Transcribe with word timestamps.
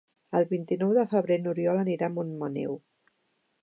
El 0.39 0.47
vint-i-nou 0.53 0.95
de 0.99 1.05
febrer 1.13 1.39
n'Oriol 1.43 1.85
anirà 1.85 2.11
a 2.11 2.13
Montmaneu. 2.19 2.79